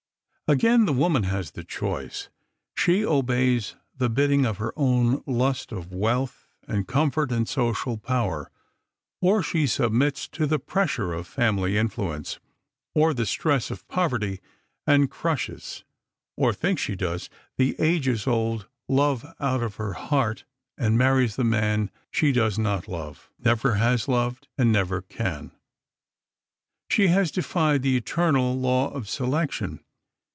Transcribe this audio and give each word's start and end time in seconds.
Again 0.47 0.83
the 0.83 0.91
woman 0.91 1.23
has 1.23 1.51
the 1.51 1.63
choice. 1.63 2.27
She 2.75 3.05
obeys 3.05 3.77
the 3.95 4.09
bidding 4.09 4.45
of 4.45 4.57
her 4.57 4.73
own 4.75 5.23
lust 5.25 5.71
of 5.71 5.93
wealth 5.93 6.45
and 6.67 6.85
comfort 6.85 7.31
and 7.31 7.47
social 7.47 7.97
power, 7.97 8.51
or 9.21 9.41
she 9.41 9.65
submits 9.65 10.27
to 10.27 10.45
the 10.45 10.59
pressure 10.59 11.13
of 11.13 11.25
family 11.25 11.77
influence, 11.77 12.37
or 12.93 13.13
the 13.13 13.25
stress 13.25 13.71
of 13.71 13.87
poverty, 13.87 14.41
and 14.85 15.09
crushes 15.09 15.85
or 16.35 16.51
thinks 16.51 16.81
she 16.81 16.97
does 16.97 17.29
the 17.55 17.77
ages 17.79 18.27
old 18.27 18.67
love 18.89 19.23
out 19.39 19.63
of 19.63 19.75
her 19.75 19.93
heart 19.93 20.43
and 20.77 20.97
marries 20.97 21.37
the 21.37 21.45
man 21.45 21.89
she 22.09 22.33
does 22.33 22.59
not 22.59 22.89
love, 22.89 23.29
never 23.39 23.75
has 23.75 24.09
loved, 24.09 24.49
and 24.57 24.69
never 24.69 25.01
can. 25.01 25.53
She 26.89 27.07
has 27.07 27.31
defied 27.31 27.83
the 27.83 27.95
eternal 27.95 28.59
Law 28.59 28.89
of 28.91 29.07
Selection. 29.07 29.79